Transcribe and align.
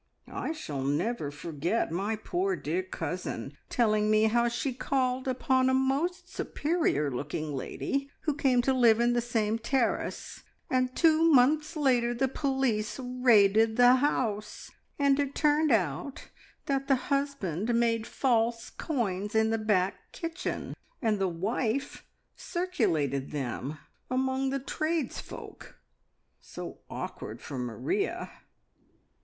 I 0.33 0.51
shall 0.51 0.81
never 0.83 1.29
forget 1.29 1.91
my 1.91 2.15
poor 2.15 2.55
dear 2.55 2.81
cousin 2.81 3.55
telling 3.69 4.09
me 4.09 4.23
how 4.23 4.47
she 4.47 4.73
called 4.73 5.27
on 5.47 5.69
a 5.69 5.75
most 5.75 6.27
superior 6.27 7.11
looking 7.11 7.53
lady 7.53 8.09
who 8.21 8.33
came 8.33 8.63
to 8.63 8.73
live 8.73 8.99
in 8.99 9.13
the 9.13 9.21
same 9.21 9.59
terrace, 9.59 10.41
and 10.71 10.95
two 10.95 11.31
months 11.31 11.75
later 11.75 12.15
the 12.15 12.27
police 12.27 12.97
raided 12.99 13.75
the 13.77 13.97
house, 13.97 14.71
and 14.97 15.19
it 15.19 15.35
turned 15.35 15.71
out 15.71 16.29
that 16.65 16.87
the 16.87 16.95
husband 16.95 17.71
made 17.75 18.07
false 18.07 18.71
coins 18.71 19.35
in 19.35 19.51
the 19.51 19.59
back 19.59 20.11
kitchen, 20.13 20.75
and 20.99 21.19
the 21.19 21.27
wife 21.27 22.03
circulated 22.35 23.29
them 23.29 23.77
among 24.09 24.49
the 24.49 24.57
tradesfolk. 24.57 25.77
So 26.39 26.79
awkward 26.89 27.39
for 27.39 27.59
Maria!" 27.59 28.31